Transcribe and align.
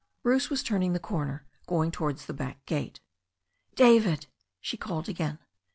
Bruce 0.23 0.49
was 0.49 0.63
turning 0.63 0.93
the 0.93 0.99
corner, 0.99 1.45
going 1.67 1.91
towards 1.91 2.25
the 2.25 2.33
back 2.33 2.65
gate. 2.65 3.01
"David," 3.75 4.25
she 4.59 4.75
called 4.75 5.07
again. 5.07 5.37